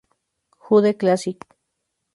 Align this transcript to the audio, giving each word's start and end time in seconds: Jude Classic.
Jude 0.57 0.97
Classic. 0.97 1.43